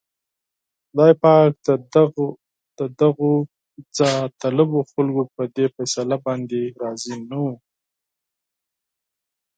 خدای 0.89 1.13
پاک 1.21 1.51
د 2.77 2.79
دغو 2.99 3.31
جاهطلبو 3.97 4.79
خلکو 4.91 5.23
په 5.35 5.43
دې 5.55 5.65
فيصله 5.75 6.15
باندې 6.25 6.61
راضي 6.81 7.15
نه 7.29 7.37
و. 7.43 7.45